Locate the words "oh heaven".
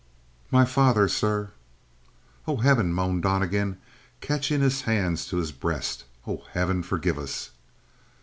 2.47-2.91, 6.25-6.81